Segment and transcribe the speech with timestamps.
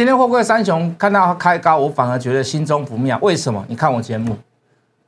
[0.00, 3.18] 今天货柜三雄看到它开高，我反而觉得心中不妙。
[3.20, 3.62] 为什么？
[3.68, 4.34] 你看我节目，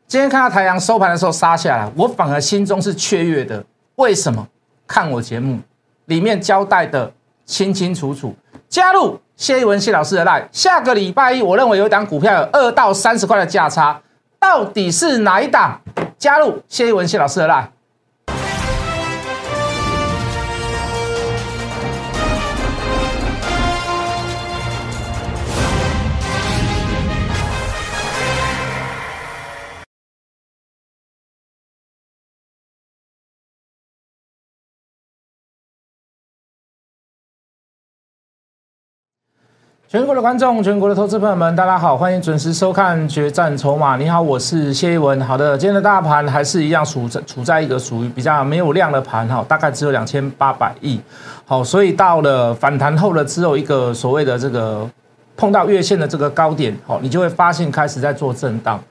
[0.06, 3.64] 今天看到太阳收盘的时候杀下来，我反而心中是雀跃的。
[3.94, 4.46] 为什么？
[4.86, 5.58] 看我节目
[6.04, 7.10] 里面交代的
[7.46, 8.36] 清清楚楚。
[8.68, 13.98] 加入谢一文谢老师的 line，下个礼拜一，我认为有一档股票有二到三十块的价差，
[14.38, 15.80] 到底是哪一档？
[16.18, 17.68] 加入谢一文谢老师的 line。
[39.92, 43.94] 全国的观众，全国的投资朋友们，大家好，欢迎准时收看《决战筹码》。
[43.98, 45.20] 你好，我是谢一文。
[45.20, 50.98] 好的，今天的大盘还是一样处在处在一个属于比较没有量的盘哈，大概只有两千八百亿。
[51.44, 54.88] 好，所以到了反弹后的只有一个所谓的这个
[55.36, 58.82] 碰到月线的这个高点，好，你就会发现开始在做震荡。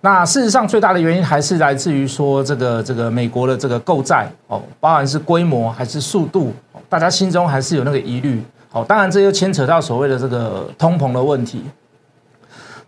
[0.00, 6.52] 那事实上最大的原因还是来自于说这个这个美国的这个购债哦，包含是规模还是速度，
[6.88, 8.42] 大家心中还是有那个疑虑。
[8.72, 11.64] 好，当然这又牵扯到所谓的这个通膨的问题。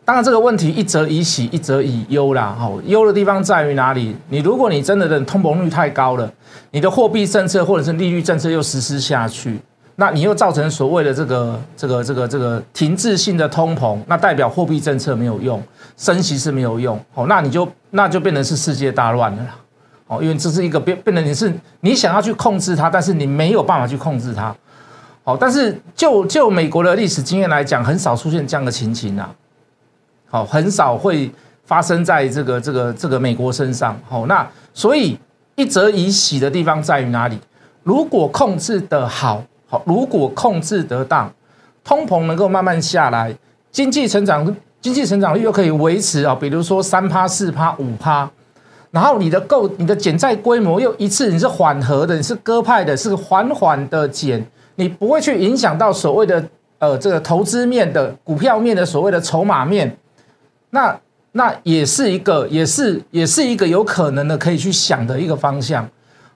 [0.04, 2.54] 当然这个问题一则以喜，一则以忧啦。
[2.58, 4.16] 好，忧的地方在于哪里？
[4.28, 6.32] 你如果你真的的通膨率太高了，
[6.70, 9.60] 你的货币政策或者是利率政策又实施下去，
[9.96, 15.62] 那你又造成所谓的这个这个这个这个停滞性的通膨，那代表货币政策没有用，
[15.96, 17.00] 升息是没有用。
[17.12, 19.56] 好，那你就那就变成是世界大乱了啦。
[20.06, 24.54] 哦，因为这是一个变变成你是你想要去控制它，但是你没有办法去控制它。
[25.24, 29.32] 好，但是就就美国的历史经验来讲，很少出现这样的情形啊。
[30.28, 31.30] 好，很少会
[31.64, 33.96] 发生在这个这个这个美国身上。
[34.08, 35.16] 好，那所以
[35.54, 37.38] 一则以喜的地方在于哪里？
[37.84, 41.32] 如果控制的好，好，如果控制得当，
[41.84, 43.32] 通膨能够慢慢下来，
[43.70, 48.28] 经济成长经济成长率又可以维持啊，比如说三趴、四趴、五趴，
[48.90, 54.44] 然后你的购你的减债规模又一次你是缓和的，你是鸽派的，是缓缓的减。
[54.76, 56.42] 你不会去影响到所谓的
[56.78, 59.96] 呃这个投资面的股票面的所谓的筹码面，
[60.70, 60.98] 那
[61.32, 65.86] 那也是一个也是也是一个有可能的可以去想的一个方向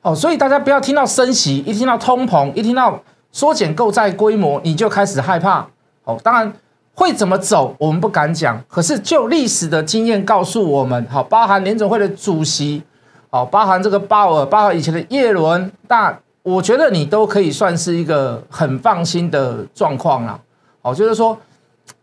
[0.02, 3.02] 哦，所以大家不要听到升息，一听到通膨，一听到
[3.32, 5.66] 缩减购债规模，你就开始害怕
[6.04, 6.19] 哦。
[6.22, 6.52] 当然
[6.94, 12.82] 会怎么走，我们不敢讲，可是就历史的经验告诉我们，好，包含联总会的主席，
[13.30, 16.19] 好，包含这个鲍尔，包含以前的叶伦，大。
[16.46, 20.38] 我觉得你都可以算是一个很放心的状况啦，
[20.80, 21.36] 哦，就是说，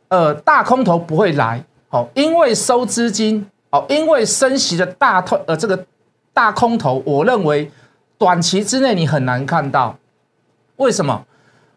[0.09, 5.85] 呃，大空头不会来，哦，因为收资金，哦，因为升息的大头，呃，这个
[6.33, 7.71] 大空头，我认为
[8.17, 9.95] 短期之内你很难看到，
[10.75, 11.23] 为什么？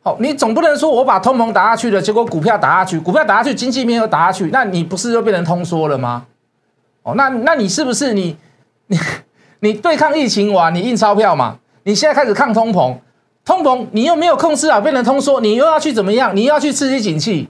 [0.03, 6.27] 哦，你总不能说我把通膨打下去了，结果股票打下去，股票打下去，经济面又打下去，那你不是就变成通缩了吗？
[7.04, 8.37] 哦，那那你是不是你
[8.88, 8.98] 你
[9.60, 11.59] 你对抗疫情完，你印钞票嘛？
[11.87, 12.97] 你现在开始抗通膨，
[13.45, 16.35] 通膨你又没有控制啊，变成通缩，你又要去怎么样？
[16.35, 17.49] 你又要去刺激景气，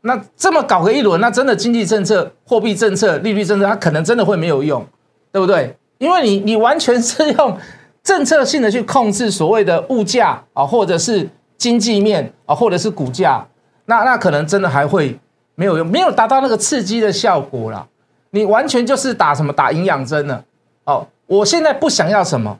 [0.00, 4.82] 那这么搞个一轮，那真的经济政策、货币政策、利率政策，它可能真的会没有用，
[5.30, 5.76] 对不对？
[5.98, 7.58] 因为你你完全是用
[8.02, 13.46] 政策性的去控制所谓的物价啊，或者是经济面啊，或者是股价，
[13.84, 15.20] 那那可能真的还会
[15.56, 17.86] 没有用，没有达到那个刺激的效果啦。
[18.30, 20.42] 你完全就是打什么打营养针了
[20.84, 21.06] 哦。
[21.26, 22.58] 我现在不想要什么。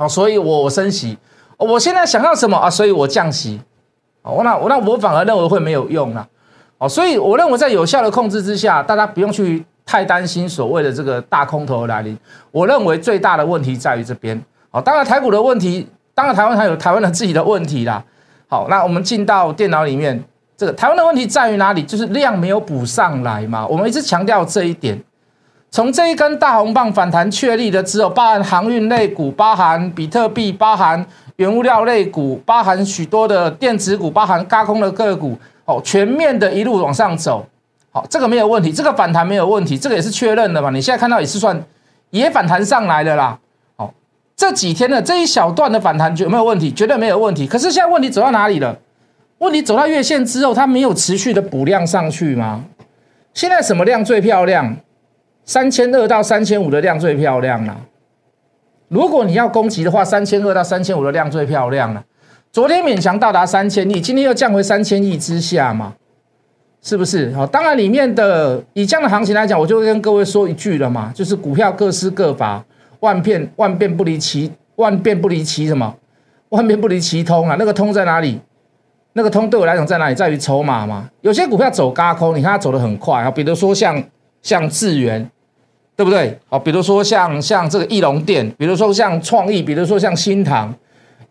[0.00, 1.18] 好，所以我升息，
[1.58, 2.70] 我现在想要什么啊？
[2.70, 3.60] 所以我降息，
[4.22, 6.26] 哦，那我那我反而认为会没有用啦，
[6.78, 12.18] 哦，所以我认为在有效的控制之下，大家不用去太担心所谓的这个大空头来临。
[12.50, 18.02] 我认为最大的问题在于这边，哦，当然台股的问题，当然台湾还有台湾的自己的问题啦。
[18.48, 20.24] 好，那我们进到电脑里面，
[20.56, 21.82] 这个台湾的问题在于哪里？
[21.82, 23.66] 就是量没有补上来嘛。
[23.66, 24.98] 我们一直强调这一点。
[25.70, 31.04] 从这一根大红棒反弹确立的只有，包含航运类股，包含比特币，包含
[31.36, 37.46] 原物料类股，包含许多的电子股，包含高空的个股，哦，全面的一路往上走，
[37.92, 40.70] 好，这个没有问题，这个反弹没有问题，这个也是确认的嘛？
[40.70, 41.62] 你现在看到也是算
[42.10, 43.38] 也反弹上来的啦，
[43.76, 43.94] 好，
[44.36, 46.72] 这几天的这一小段的反弹有没有问题？
[46.72, 47.46] 绝对没有问题。
[47.46, 48.76] 可是现在问题走到哪里了？
[49.38, 52.64] 问题走到月线之后，它没有持续的补量上去吗？
[53.32, 54.76] 现在什么量最漂亮？
[55.50, 57.76] 三千二到三千五的量最漂亮了。
[58.86, 62.04] 如果你要攻击的话，三千二到三千五的量最漂亮了。
[62.52, 65.92] 昨天勉强到达三千亿，今天又降回三千亿之下嘛？
[66.80, 67.34] 是不是？
[67.34, 72.64] 好，当然里面的以这样的行情来讲，我就会跟各位说一句了嘛，就是股票各施各法，
[73.00, 75.92] 万变万变不离其万变不离其什么？
[76.50, 77.56] 万变不离其通啊！
[77.58, 78.40] 那个通在哪里？
[79.14, 80.14] 那个通对我来讲在哪里？
[80.14, 81.10] 在于筹码嘛。
[81.22, 84.00] 有些股票走高空，你看它走得很快啊，比如说像
[84.42, 85.28] 像智源，
[86.00, 86.34] 对不对？
[86.48, 90.74] 哦，比如说像像这个翼龙店，比如说像创意，比如说像新塘，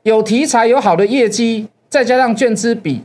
[0.03, 3.01] 有题材有好的业绩，再加上券资比，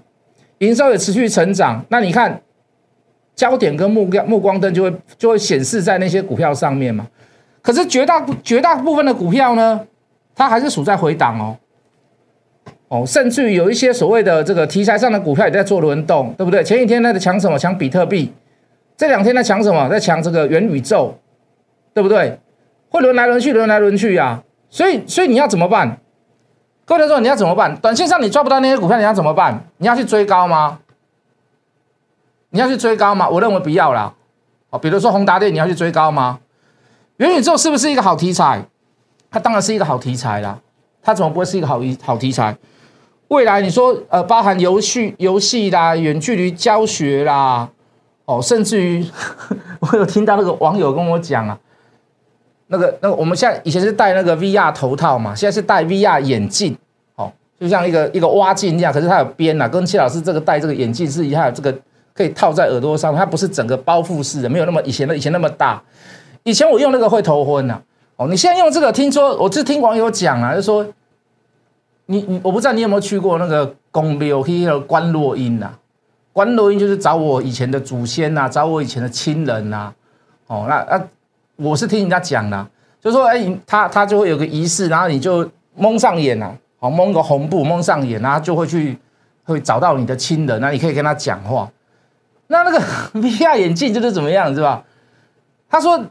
[0.58, 2.38] 营收也持续成长，那你看
[3.34, 7.06] 焦点跟目标目光灯就会就会显示在那些股票上面嘛。
[7.62, 9.80] 可是绝大绝大部分的股票呢，
[10.34, 11.56] 它还是处在回档哦。
[12.88, 16.62] 哦，甚至于有一些所谓的这个题材上的股票也在做轮动，对不对？
[16.62, 17.58] 前几天在抢什么？
[17.58, 18.30] 抢比特币。
[18.98, 19.88] 这两天在抢什么？
[19.88, 21.12] 在抢这个元宇宙，
[21.94, 22.38] 对不对？
[22.90, 24.42] 会轮来轮去，轮来轮去呀。
[24.68, 26.00] 所以，所以你要怎么办？
[26.84, 27.74] 各位同学，你要怎么办？
[27.76, 29.64] 短线上你抓不到那些股票，你要怎么办？
[29.78, 30.80] 你要去追高吗？
[32.50, 33.28] 你要去追高吗？
[33.28, 34.12] 我认为不要啦。
[34.70, 36.40] 哦，比如说宏达电，你要去追高吗？
[37.18, 38.64] 元宇宙是不是一个好题材？
[39.30, 40.58] 它当然是一个好题材啦。
[41.02, 42.56] 它怎么不会是一个好一好题材？
[43.28, 47.68] 未来你说，呃，包含游戏、游戏啦、远距离教学啦，
[48.26, 49.04] 哦，甚至于
[49.80, 51.58] 我有听到那个网友跟我讲啊，
[52.68, 56.76] 那个、那个，我们现在以前是戴那个 VR 头套嘛，现在是戴 VR 眼镜，
[57.16, 61.74] 哦，就像一个一个挖镜一样，可是它有边呐，跟谢老师这个戴这个眼镜是一样，这个
[62.12, 65.82] 可以套在耳朵上，它不是整个包覆式的，没有那么以前的以前那么大。
[66.42, 67.80] 以前我用那个会头昏呐，
[68.16, 70.86] 哦，你现在用这个，听说我是听网友讲啊，就说。
[72.06, 75.70] 你你我不知道你有没有去过那个公庙去观落音呐？
[76.34, 79.90] 观落音就是找我以前的祖先呐，找我以前的亲人呐。
[80.46, 81.02] 哦，那那
[81.56, 82.66] 我是听人家讲的，
[83.00, 88.98] 就说哎，他他就会有个仪式，然后你就蒙上眼呐，好蒙个红布蒙上眼，然后就会去
[89.44, 91.70] 会找到你的亲人，那你可以跟他讲话。
[92.46, 92.80] 那那个
[93.20, 94.84] VR 眼镜就是怎么样，是吧？
[95.68, 96.04] 他说，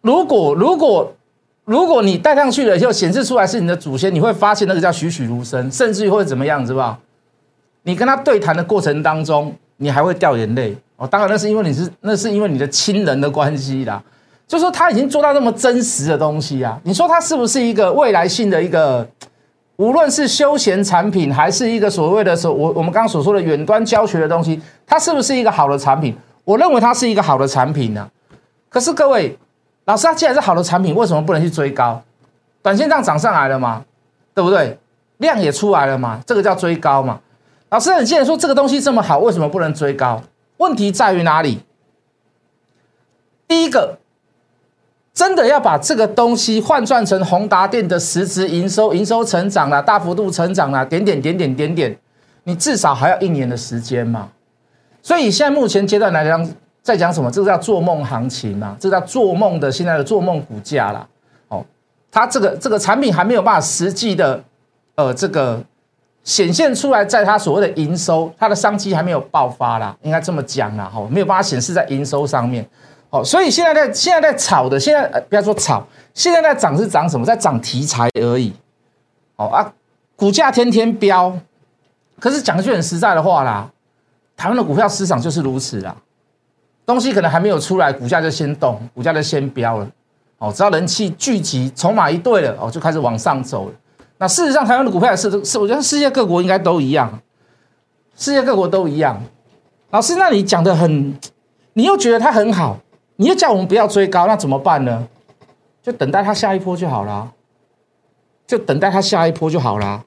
[0.00, 1.14] 如果如果。
[1.64, 6.98] 如果你戴上去了以后显示出来是你的祖先，你会发现那个叫栩栩如生，甚至于会怎么样，是吧？
[7.84, 11.06] 你跟他对谈的过程当中，你还会掉眼泪哦。
[11.06, 14.02] 当然，那是因为你是那是因为你的亲人的关系啦。
[14.46, 19.06] 就说他已经做到那么真实的东西啊，你说他是不是一个未来性的一个，
[19.76, 26.16] 无论是休闲产品，还是一个所谓的说我我们刚刚所说的远端教学的东西，它是不是一个好的产品？
[26.44, 28.08] 我认为它是一个好的产品呢。
[28.68, 29.38] 可是各位。
[29.84, 32.00] 老师，它既然是好的产品，为什么不能去追高？
[32.62, 33.84] 短线上涨上来了嘛，
[34.32, 34.78] 对不对？
[35.16, 37.18] 量也出来了嘛，这个叫追高嘛。
[37.68, 40.22] 老师，你既然说这个东西这么好，为什么不能追高？
[40.58, 41.64] 问题在于哪里？
[43.48, 43.98] 第一个，
[45.14, 51.96] 真的要把这个东西换算成宏达电的实质营收，营收成长了，大幅度成长了，点点点点点点，
[52.44, 54.28] 你至少还要一年的时间嘛。
[55.02, 56.48] 所以现在目前阶段来讲。
[56.82, 57.30] 在讲什么？
[57.30, 58.76] 这个叫做梦行情嘛？
[58.80, 61.06] 这叫做梦的现在的做梦股价啦。
[61.46, 61.64] 哦，
[62.10, 64.42] 它这个这个产品还没有办法实际的，
[64.96, 65.62] 呃，这个
[66.24, 70.90] 显现出来，在它所谓的营收，它的商机还没有爆发啦，应该这么讲啦。
[70.92, 72.68] 哈，没有办法显示在营收上面。
[73.12, 77.26] 哦，所以现在在现在在炒的，现在不要说炒，现在在涨是涨什么？
[77.26, 78.50] 在涨题材而已。
[79.36, 79.70] 哦啊，
[80.16, 81.38] 股价天天飙，
[82.18, 83.70] 可是讲句很实在的话啦，
[84.34, 85.94] 台湾的股票市场就是如此啦。
[86.86, 89.86] 东西可能还没有出来，股价就先动，股价就先飙了。
[90.38, 93.74] 哦，只要人气聚集，筹码一对了，哦，就开始往上走了。
[94.16, 97.20] 那事实上，台湾的股票是，是我觉得世界各国应该都一样，
[98.16, 99.22] 世界各国都一样。
[99.90, 101.14] 老师，那你讲的很，
[101.74, 102.78] 你又觉得它很好，
[103.16, 105.06] 你又叫我们不要追高，那怎么办呢？
[105.82, 107.32] 就等待它下一波就好了，
[108.46, 110.04] 就等待它下一波就好了。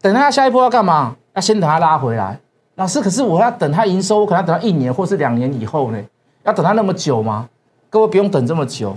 [0.00, 1.16] 等它下一波要干嘛？
[1.34, 2.40] 要先等它拉回来。
[2.76, 6.02] 老师，可是我要等它营收，我可能要等到一年或是两年以后呢？
[6.44, 7.48] 要等它那么久吗？
[7.90, 8.96] 各位不用等这么久。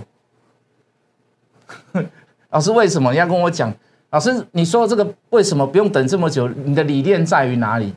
[2.48, 3.72] 老师，为什么你要跟我讲？
[4.10, 6.48] 老师，你说这个为什么不用等这么久？
[6.48, 7.94] 你的理念在于哪里？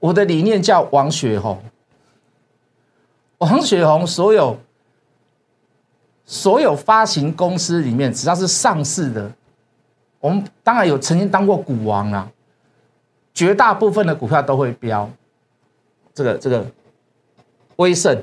[0.00, 1.56] 我的理念叫王雪红。
[3.40, 4.56] 王雪红所有
[6.24, 9.30] 所有发行公司里面，只要是上市的，
[10.20, 12.30] 我们当然有曾经当过股王啊。
[13.32, 15.08] 绝大部分的股票都会飙，
[16.12, 16.66] 这个这个，
[17.76, 18.22] 威盛，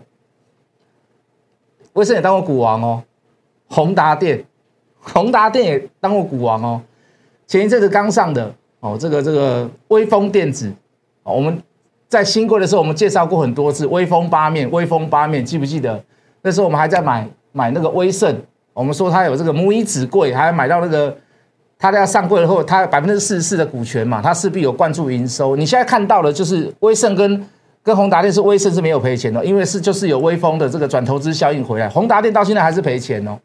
[1.93, 3.03] 威盛也当过股王哦，
[3.69, 4.45] 宏达电，
[5.00, 6.81] 宏达电也当过股王哦，
[7.47, 10.71] 前一阵子刚上的哦，这个这个威风电子，
[11.24, 11.63] 哦我们
[12.08, 16.02] 在新贵的时候我们介绍过很多次，威风八面，威风八面，记不记得？
[16.42, 18.36] 那时候我们还在买买那个威盛，
[18.74, 21.16] 我们说它有这个母以子贵，还买到那个。
[21.80, 25.56] 它要上柜后，它百分之四十四的股权嘛，它势必有灌注营收。
[25.56, 27.48] 你现在看到的，就是威盛跟
[27.84, 31.88] 跟宏达电是威盛是没有赔钱的，因为是就是有威风的这个转投资效应回来。
[31.88, 33.38] 宏达电到现在还是赔钱哦。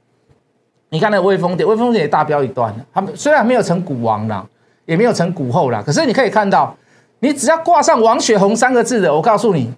[0.88, 4.42] 你看那个威风电，威风电也大飙一段，他们虽然没有成股王啦，
[4.87, 6.75] 也没有成股后啦，可是你可以看到，
[7.22, 9.72] 你只要挂上王雪红三个字的，我告诉你，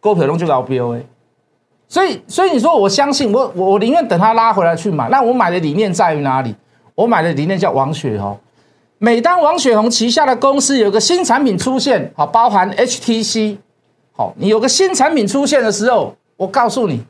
[0.00, 1.02] 股票龙就搞标哎。
[1.86, 5.08] 所以，所以你说我相信我，我我宁愿等他拉回来去买。
[5.08, 6.52] 那我买的理念在于哪里？
[6.96, 8.36] 我买的理念叫王雪红。
[8.98, 13.58] 每当王雪红旗下的公司有个新产品出现，好，包含 HTC，
[14.10, 17.04] 好，你有个新产品出现的时候，我告诉你，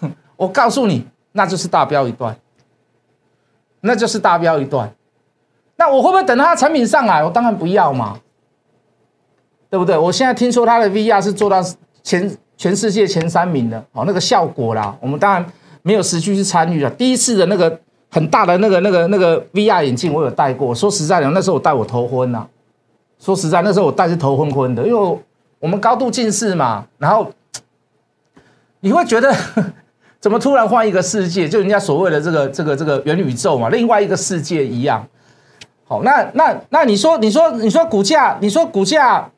[0.36, 2.34] 我告诉你，那就是大标一段，
[3.82, 4.90] 那就是大标一段。
[5.76, 7.22] 那我会不会等他的产品上来？
[7.22, 8.18] 我当然不要嘛，
[9.74, 9.98] 对不对？
[9.98, 11.60] 我现在听说它的 VR 是做到
[12.04, 12.30] 前。
[12.56, 15.44] 全世界前三名的哦，那个效果啦，我们当然
[15.82, 16.88] 没有实际去参与了。
[16.88, 20.72] 第一次的那个很大的那个那个那个 VR 眼镜，我有戴过。
[20.72, 22.46] 说实在的，那时候我戴我头昏呐。
[23.18, 25.18] 说实在，那时候我戴是头昏昏的，因为
[25.58, 26.86] 我们高度近视嘛。
[26.96, 27.28] 然后
[28.78, 29.34] 你会觉得
[30.20, 31.48] 怎么突然换一个世界？
[31.48, 35.04] 就人家所谓的这个这个这个元宇宙嘛，另外一个世界一样。
[35.88, 39.28] 好，那那那你说你说你说股价，你说股价。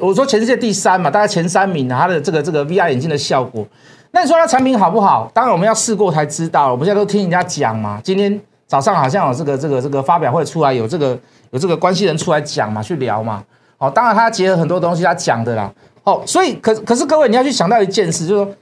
[0.00, 3.66] 我说全世界第三嘛，大概前三名啊，它的这个这个 VR 眼镜的效果。
[4.12, 5.30] 那你说它产品好不好？
[5.34, 6.70] 当然我们要试过才知道。
[6.70, 8.00] 我们现在都听人家讲嘛。
[8.02, 11.18] 今天早上好像有这个这个这个发表会出来，有这个
[11.50, 13.44] 有这个关系人出来讲嘛，去聊嘛。
[13.76, 15.70] 好，当然他结合很多东西他讲的啦。
[16.02, 18.54] 好，所以可可是各位你要去想到一件事，就是说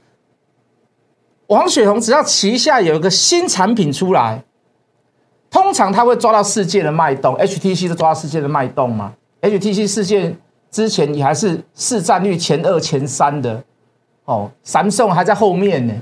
[1.47, 4.43] 王雪红只要旗下有一个新产品出来，
[5.49, 7.35] 通常他会抓到世界的脉动。
[7.37, 10.35] HTC 是抓到世界的脉动嘛？HTC 世界。
[10.73, 13.63] 之前你还是市占率前二、前三的，
[14.25, 15.93] 哦，三送还在后面呢，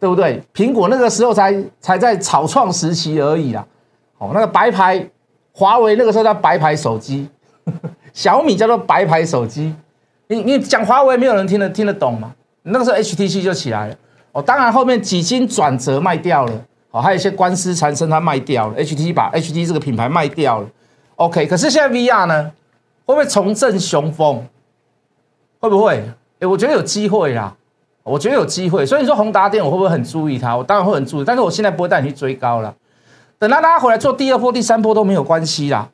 [0.00, 0.42] 对不对？
[0.52, 3.64] 苹果那个时候才才在草创时期而已啦，
[4.18, 5.08] 哦，那个白牌，
[5.52, 7.28] 华为那个时候叫白牌手机，
[8.12, 9.72] 小米叫做白牌手机，
[10.26, 12.34] 你你讲华为没有人听得听得懂吗？
[12.64, 13.96] 那个时候 HTC 就起来了，
[14.32, 16.52] 哦，当然后面几经转折卖掉了，
[16.90, 20.68] 哦，还有一些官司缠身，它卖掉了，HT 把 HT 这个品牌卖掉了
[21.14, 22.50] ，OK，可是现在 VR 呢？
[23.10, 24.46] 会不会重振雄风？
[25.58, 26.02] 会不会？
[26.40, 27.54] 哎，我觉得有机会啦，
[28.02, 28.86] 我觉得有机会。
[28.86, 30.56] 所以你说宏达电，我会不会很注意它？
[30.56, 32.74] 我当然会很注意，但是我现在不会带你去追高了。
[33.38, 35.88] 等它拉回来做第二波、第三波都没有关系啦，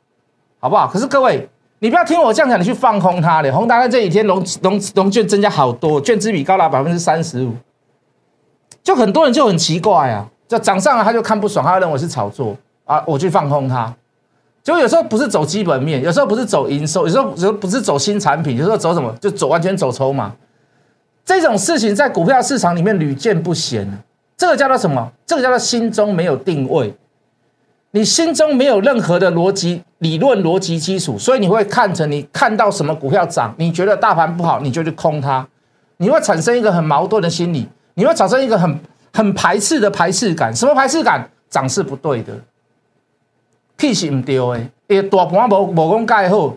[0.59, 0.87] 好不好？
[0.87, 3.51] 可是各位，你不要听我这样讲，你去放空它的。
[3.53, 7.53] 宏达在这几天融融融券增加好多，券资比高达百分之三十五，
[8.83, 12.55] 就很多人就很奇怪啊，就涨上来他就看不爽，他认为是炒作
[12.85, 13.93] 啊，我去放空它。
[14.67, 20.35] 就有时候不是走基本面，有时候不是走营收，有时候有时候不是走新产品，有时候走什么就走完全走筹码。
[21.23, 23.89] 这种事情在股票市场里面屡见不鲜。
[24.35, 25.09] 这个叫做什么？
[25.25, 26.93] 这个叫做心中没有定位，
[27.91, 35.47] 你心中没有任何的逻辑理论逻辑基础，所以你会看成你看到什么股票涨，你觉得大盘不好，你就去空它，
[35.95, 38.77] 你会产生一个很矛盾的心理，你会产生一个很
[39.13, 40.53] 很排斥的排斥感。
[40.53, 41.29] 什么排斥感？
[41.49, 42.33] 涨是不对的。
[43.77, 46.53] 屁是唔对的，伊大盘无无讲介好，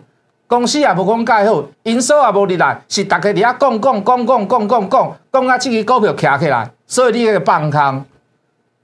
[0.47, 8.05] 公司也无讲介好，营收也无入来，是大家伫遐讲讲讲讲讲讲讲，讲啊，这个股票徛起来，所以你个放空，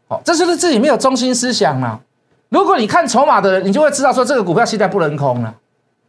[0.08, 2.00] 好，这就是自己没有中心思想啊。
[2.50, 5.53] 如果你看筹码的人，你就会知道说这个股票现在不能空了。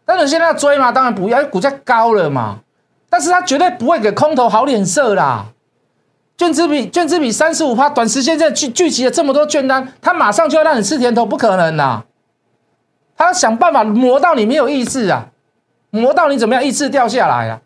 [0.05, 0.93] 但是现在要追吗？
[0.93, 2.59] 当然不要，因为股价高了嘛。
[3.11, 5.47] 但是他绝对不会给空头好脸色啦。
[6.37, 12.05] 卷资比卷资比三十五趴，短时间内聚聚集了这么多卷单，他马上就要让你吃甜头，不可能啦。
[13.19, 15.29] 他要想办法磨到你没有意志啊，
[15.91, 17.61] 磨到你怎么样意志掉下来啊，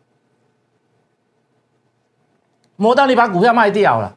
[2.77, 4.17] 磨到你把股票卖掉了。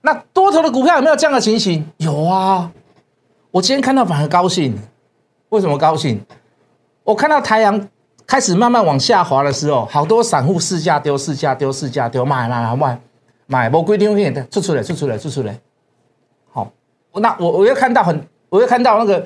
[0.00, 1.88] 那多头的股票有没有这样的情形？
[1.98, 2.72] 有啊，
[3.52, 4.76] 我今天看到反而高兴。
[5.50, 6.20] 为什么高兴？
[7.04, 7.88] 我看到太阳
[8.26, 13.00] 开始慢慢往下滑的时候，好多散户试价丢、试价丢、试价丢，买买买买
[13.46, 15.56] 买，我规定给你出出来、出出来、出出来。
[16.50, 16.72] 好，
[17.14, 19.24] 那我我又看到很，我又看到那个。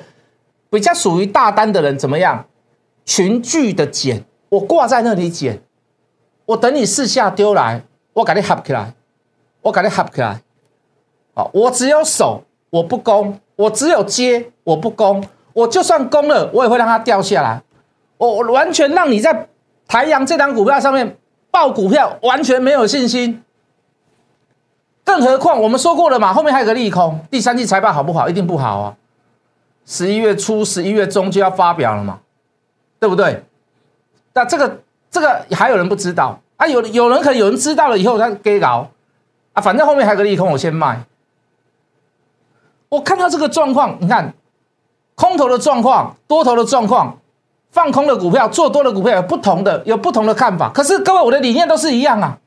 [0.71, 2.45] 比较属于大单的人怎么样？
[3.03, 5.61] 群聚的减，我挂在那里减，
[6.45, 8.93] 我等你四下丢来，我给你合起来，
[9.61, 10.41] 我给你合起来。
[11.35, 15.23] 好，我只有守，我不攻；我只有接，我不攻。
[15.53, 17.61] 我就算攻了，我也会让它掉下来。
[18.17, 19.49] 我完全让你在
[19.87, 21.17] 台阳这张股票上面
[21.51, 23.43] 报股票，完全没有信心。
[25.03, 28.29] 更何况我们说过了嘛，后面还有个利空，第三季财报好不好？
[28.29, 28.95] 一定不好啊。
[29.85, 32.19] 十一月初、十一月中就要发表了嘛，
[32.99, 33.43] 对不对？
[34.33, 36.65] 那这个、这个还有人不知道啊？
[36.65, 38.87] 有有人可能有人知道了以后他给搞
[39.53, 41.03] 啊，反正后面还有个利空，我先卖。
[42.87, 44.33] 我看到这个状况，你看
[45.15, 47.17] 空头的状况、多头的状况，
[47.71, 50.71] 放空的股票、做多的股票有不同的、有不同的看法。
[50.73, 52.37] 可是各位，我的理念都是一样啊。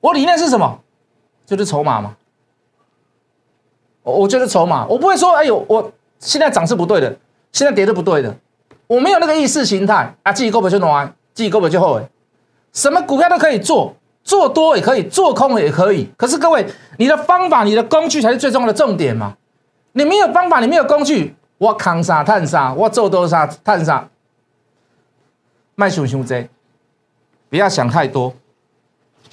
[0.00, 0.80] 我理念是什么？
[1.46, 2.16] 就是筹码嘛。
[4.02, 5.90] 我我觉得筹码，我不会说，哎呦我。
[6.20, 7.16] 现在涨是不对的，
[7.50, 8.36] 现在跌是不对的，
[8.86, 12.06] 我没有那个意识形态啊，自己够不就难，自己够不就后悔。
[12.72, 16.08] 什么股票都可以做，做多也可以，做空也可以。
[16.16, 16.64] 可是各位，
[16.98, 19.36] 你的方法、你的工具才是最重要的重点嘛。
[19.92, 24.08] 你没有方法，你没有工具，我扛啥探啥，我做多啥探啥，
[25.74, 26.48] 卖熊熊贼，
[27.48, 28.32] 不要想太多，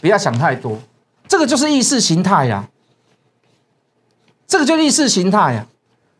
[0.02, 0.80] 不要想太多，
[1.28, 2.70] 这个就是意识形态呀。
[4.48, 5.68] 这个就意识形态呀，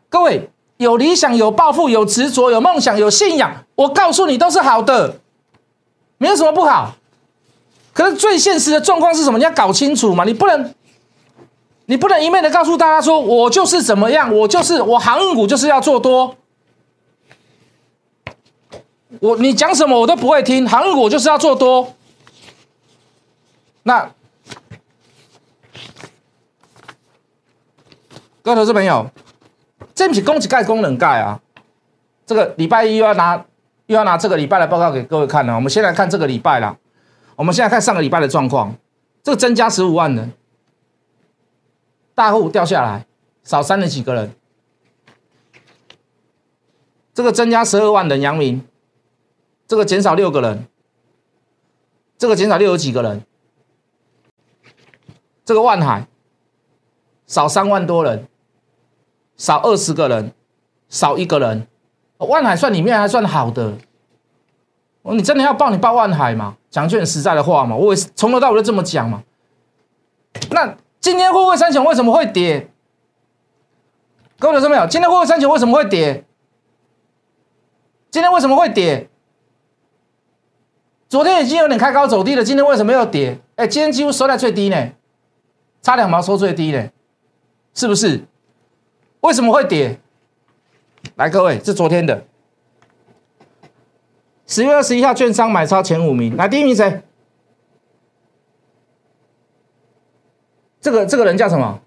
[0.08, 5.20] 各位有理想、有抱负、有执着、有梦想、有信仰，我告诉你都是好的，
[6.16, 6.96] 没有什么不好。
[7.92, 9.38] 可是最现实的状况是什么？
[9.38, 10.74] 你要搞清楚嘛，你不能，
[11.86, 16.36] 你不能一面的告诉大家说我就是怎么样，我就是我航运股就是要做多，
[19.20, 21.94] 我你讲什么我都不会听，航运股就是要做多，
[23.82, 24.12] 那。
[28.40, 29.10] 各位投资朋友，
[29.98, 31.40] 这不是供给盖功能盖啊！
[32.24, 33.44] 这个礼拜一又要拿
[33.86, 35.56] 又要拿这个礼拜的报告给各位看了。
[35.56, 36.78] 我们先来看这个礼拜啦。
[37.34, 38.76] 我们现在看上个礼拜的状况，
[39.24, 40.32] 这个增加十五万人，
[42.14, 43.06] 大户掉下来，
[43.42, 44.32] 少三了几个人。
[47.12, 48.64] 这个增加十二万人，阳明，
[49.66, 50.68] 这个减少六个人，
[52.16, 53.24] 这个减少六有几个人？
[55.44, 56.06] 这个万海
[57.26, 58.28] 少三万多人。
[59.38, 60.32] 少二十个人，
[60.90, 61.66] 少一个人，
[62.18, 63.78] 万海算里面还算好的。
[65.02, 66.56] 哦，你真的要报你报万海吗？
[66.68, 69.22] 讲句很实在的话嘛，我也从头到尾都这么讲嘛。
[70.50, 72.68] 那今天货柜三雄为什么会跌？
[74.38, 74.86] 各位有说没有？
[74.86, 76.24] 今天货柜三雄为什么会跌？
[78.10, 79.08] 今天为什么会跌？
[81.08, 83.40] 昨天已经有点开高走低了，今天为什么要跌？
[83.56, 84.90] 哎，今天几乎收在最低呢，
[85.80, 86.90] 差两毛收最低呢，
[87.72, 88.24] 是不是？
[89.20, 89.98] 为什么会跌？
[91.16, 92.24] 来，各位，这昨天的
[94.46, 97.02] 十月二十一号，券商买超前五名，来第一名谁？
[100.80, 101.80] 这个这个人叫什么？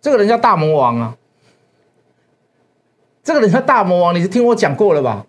[0.00, 1.16] 这个人叫大魔王啊！
[3.22, 5.26] 这个人叫大魔王，你是听我讲过了吧？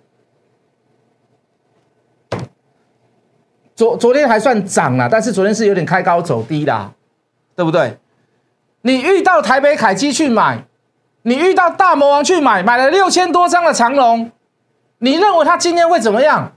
[3.75, 6.93] 昨昨天还算涨了，但是昨天是有点开高走低的，
[7.55, 7.97] 对不对？
[8.81, 10.65] 你遇到台北凯基去买。
[11.27, 14.31] 你遇到大魔王去买，买了六千多张的长龙，
[14.99, 16.51] 你认为他今天会怎么样？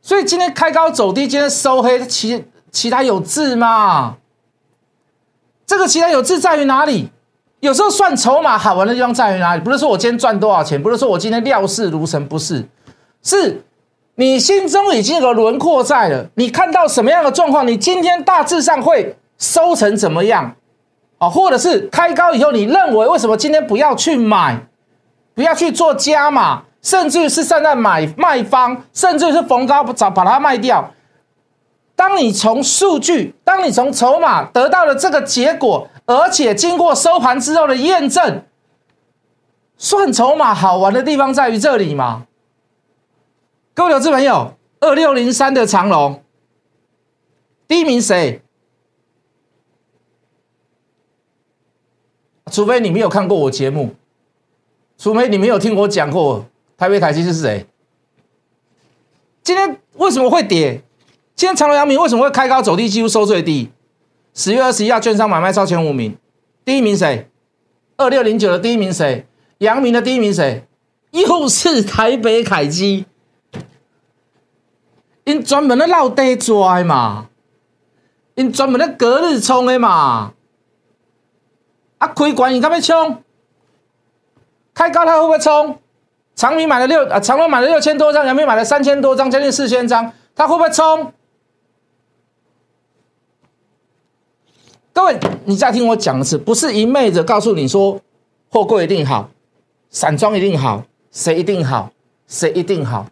[0.00, 4.18] 所以今天开高走低，今天收黑，其其他有字吗？
[5.66, 7.10] 这个其他有字在于哪里？
[7.58, 9.62] 有时候算筹码好玩的地方在于哪里？
[9.62, 12.64] 不是说我今天赚多少钱，不是说我今天料事如神，不是，
[13.24, 13.64] 是
[14.14, 16.30] 你心中已经有个轮廓在了。
[16.36, 20.54] 你看到什么样的状况，你今天大致上会收成怎么样？
[21.30, 24.66] 或者是开高以后，你认为为什么今天不要去买，
[25.34, 30.92] 不要去做加码，甚至是站在买卖方，甚至是逢高不找把它卖掉？
[31.96, 38.42] 当你从数据，当你从筹码得到了这个结果，而且经过收盘之后的验证，
[39.76, 42.26] 算筹码好玩的地方在于这里嘛？
[43.74, 46.22] 各位投资朋友，二六零三的长龙，
[47.66, 48.40] 第一名谁？
[52.50, 53.94] 除非你没有看过我节目，
[54.98, 57.66] 除非你没有听我讲过台北凯基是谁。
[59.42, 60.82] 今天为什么会跌？
[61.34, 63.70] 今天长隆、阳明为什么会开高走低，几乎收最低？
[64.34, 66.16] 十月二十一号，券商买卖超前五名，
[66.64, 67.28] 第一名谁？
[67.96, 69.26] 二六零九的第一名谁？
[69.58, 70.64] 阳明的第一名谁？
[71.10, 73.06] 又是台北凯基，
[75.24, 77.28] 因专门的绕地拽嘛，
[78.34, 80.34] 因专门的隔日冲的嘛。
[82.04, 83.22] 啊，开关你干嘛冲？
[84.74, 85.78] 开高他会不会冲？
[86.34, 91.12] 长明买了六啊，长隆买了六千多张，阳明买了三千多张，将近四千张，他会不会冲？
[94.92, 97.98] 各位，你再听我讲一次，不是一昧的告诉你说
[98.50, 99.30] 货柜一定好，
[99.88, 101.90] 散装一定好，谁一定好，
[102.26, 103.06] 谁一定好，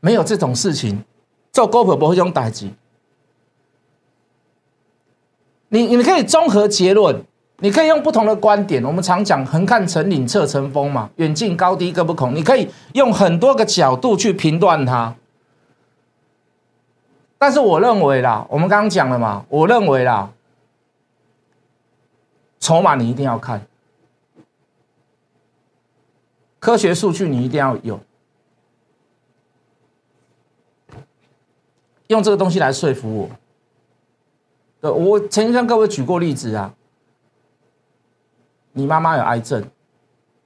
[0.00, 1.04] 没有这种事情，
[1.52, 2.70] 做股票不会这种代志。
[5.68, 7.22] 你你可以综合结论。
[7.62, 12.34] 你可以用不同的观点，我们常讲横看成岭侧成峰嘛，远近高低各不同。
[12.34, 15.14] 你可以用很多个角度去评断它，
[17.38, 20.32] 但是我认为啦，我们刚刚讲了嘛，我认为啦，
[22.58, 23.64] 筹码你一定要看，
[26.58, 28.00] 科学数据你一定要有，
[32.08, 33.30] 用这个东西来说服
[34.80, 34.90] 我。
[34.90, 36.74] 我曾经跟各位举过例子啊。
[38.72, 39.62] 你妈妈有癌症，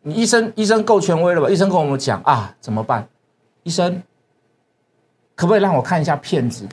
[0.02, 1.48] 你医生医生够权威了吧？
[1.48, 3.08] 医生跟我们讲啊，怎么办？
[3.62, 4.02] 医生
[5.34, 6.68] 可不可以让我看一下片子？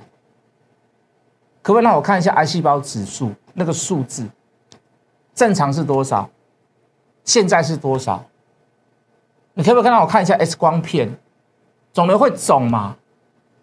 [1.62, 4.28] 可不可以让我看一下癌细胞指数那个数字？
[5.34, 6.30] 正常是多少？
[7.24, 8.24] 现在是多少？
[9.54, 11.16] 你可不可以让我看一下 X 光片？
[11.94, 12.98] 肿瘤会肿吗？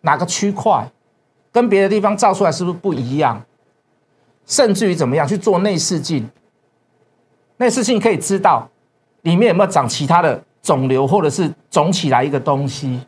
[0.01, 0.91] 哪个区块
[1.53, 3.45] 跟别的地方照出来是不是不一样？
[4.47, 6.29] 甚至于怎么样去做内视镜？
[7.63, 8.67] 那事情可以知道
[9.21, 12.99] 里面有没有长其他的肿瘤，或者是肿起来一个东西。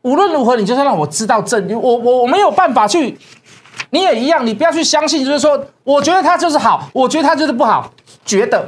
[0.00, 1.74] 无论如何，你就是让我知道证据。
[1.74, 3.18] 我我我没有办法去，
[3.90, 7.92] 你也一样，你不要去相信，就是说，我觉得他就是好，我觉得他就是不好，
[8.24, 8.66] 觉得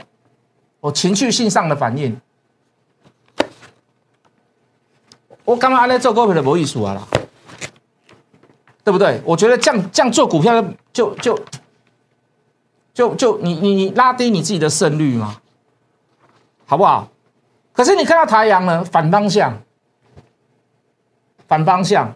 [0.81, 2.21] 我情绪性上的反应。
[5.47, 7.03] 我刚刚安利做股票的没意思啊啦，
[8.85, 9.23] 对不对？
[9.25, 11.39] 我觉得这样这样做股票就就
[12.97, 15.37] 就就你你你拉低你自己的胜率嘛，
[16.65, 17.07] 好不好？
[17.75, 19.63] 可是你看到太阳呢，反方向。
[21.47, 22.13] 反方向，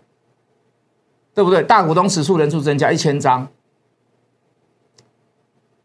[1.34, 1.62] 对不对？
[1.62, 3.46] 大股东持数人数增加一千张，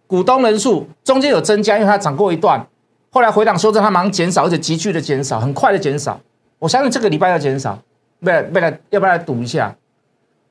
[0.07, 2.65] 股东人数中间有增加，因为它涨过一段，
[3.11, 6.19] 后来回档修正，它马上减少，而且急剧的减少，很快的减少。
[6.57, 7.77] 我相信这个礼拜要减少，
[8.21, 9.75] 为了为了要不要来赌一下，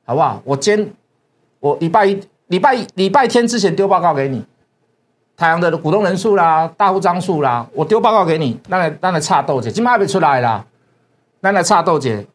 [0.05, 0.41] 好不好？
[0.45, 0.93] 我今
[1.59, 4.45] 我礼拜一、礼拜礼拜天之前丢报告给你，
[5.35, 10.65] 太阳的股东人数啦，大户张数啦，我丢报告给你，那来那来差豆姐，今晚还没出来啦，
[11.41, 12.25] 那来差豆姐。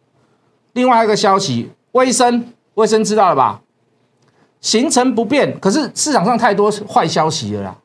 [0.72, 3.60] 另外一个消息，卫生卫生知道了吧？
[4.60, 7.76] 行程不变，可是市场上太多坏消息了啦。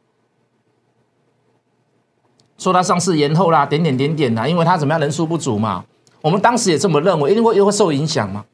[2.57, 5.85] 说它上市延后啦，点点点点啦，因为它怎么样人数不足嘛。
[6.21, 8.45] 我们当时也这么认为，一定会又会受影响嘛。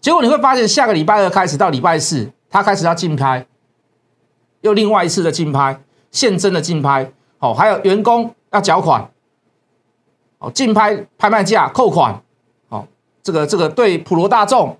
[0.00, 3.46] 结果你会发现，下个礼拜二开始到礼拜四，他开始要竞拍，
[4.62, 5.78] 又另外一次的竞拍，
[6.10, 9.10] 现真的竞拍，哦，还有员工要缴款，
[10.38, 12.22] 哦，竞拍拍卖价扣款。
[12.68, 12.88] 哦
[13.22, 14.78] 这个这个对普罗大众，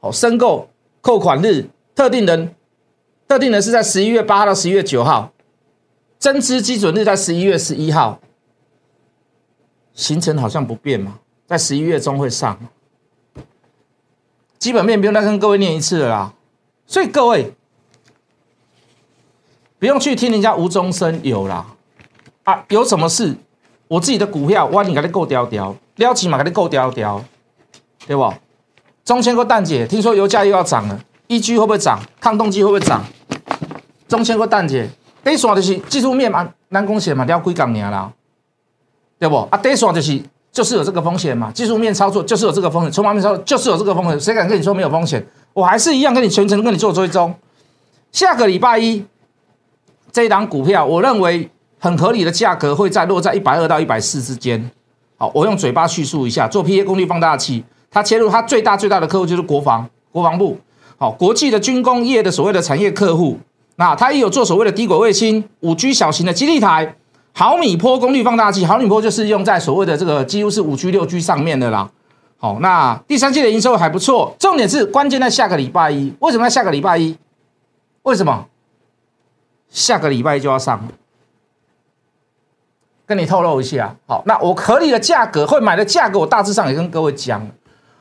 [0.00, 0.68] 哦申购
[1.00, 2.54] 扣款日特定人，
[3.26, 5.32] 特定人是在十一月八号到十一月九号，
[6.18, 8.20] 增资基准日在十一月十一号，
[9.94, 12.58] 行程好像不变嘛，在十一月中会上，
[14.58, 16.34] 基本面不用再跟各位念一次了啦，
[16.86, 17.52] 所以各位
[19.78, 21.66] 不用去听人家无中生有啦，
[22.44, 23.36] 啊有什么事，
[23.88, 27.24] 我自己的股票我你给你够屌屌，撩起嘛给你够屌屌。
[28.06, 28.32] 对不？
[29.04, 30.96] 中千个蛋姐，听说油价又要涨了
[31.26, 32.00] ，E G 会不会涨？
[32.20, 33.04] 抗冻剂会不会涨？
[34.06, 34.88] 中千个蛋姐，
[35.24, 38.12] 第一线就是技术面嘛，难攻险嘛，要归港年啦，
[39.18, 39.38] 对不？
[39.50, 40.22] 啊，第一线就是
[40.52, 45.26] 就是有这个风险嘛，技术面操作就是有这个风险，筹码面操作就是有这个风险，谁敢跟你说没有风险？
[45.56, 47.34] 我还是一样跟你全程跟你做追踪。
[48.12, 49.02] 下个礼拜一
[50.12, 54.70] 这一档股票，我认为很合理的价格会在落在一百二到一百四之间。
[55.16, 57.64] 好，我用嘴巴叙述一下，做 P A 功率放大器。
[57.90, 60.58] 它切入它最大最大的客户就是国防国防部，
[60.98, 63.38] 好，国际的军工业的所谓的产业客户，
[63.76, 66.94] 那它也有做所谓的低轨卫星、五 G 小型的基地台、
[67.32, 71.90] 毫米波功率放大器，毫米波就是用在所谓的这个几乎是五 G 六 G 上面的啦。
[72.38, 77.16] 好，那第三季的营收还不错，重点是关键在下个礼拜一，为什么在下个礼拜一？
[78.02, 78.46] 为什么？
[79.68, 80.86] 下个礼拜一就要上，
[83.04, 83.96] 跟你透露一下。
[84.06, 87.46] 好，那我合理的价格会买的价格，我大致上也跟各位讲。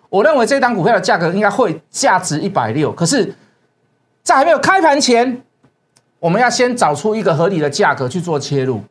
[0.10, 3.34] 我认为这档股票的价格应该会价值一百六，可是，
[4.22, 5.42] 在还没有开盘前，
[6.20, 8.82] 我们要先找出一个合理的价格去做切入。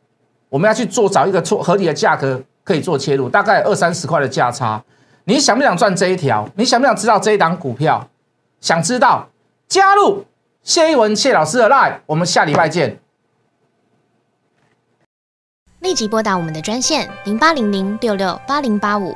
[0.49, 4.83] 我们要去做找一个错合理的价格可以做切入，大概二三十块的价差。
[5.25, 6.47] 你想不想赚这一条？
[6.55, 8.07] 你想不想知道这一档股票？
[8.61, 9.27] 想知道？
[9.67, 10.25] 加入
[10.61, 12.99] 谢一文谢老师的 live，我们下礼拜见。
[15.79, 19.15] 立即拨打我们的专线零八零零六六八零八五。